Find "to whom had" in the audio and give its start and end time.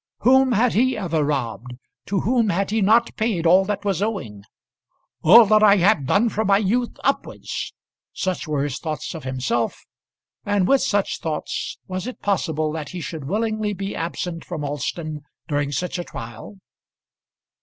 2.07-2.71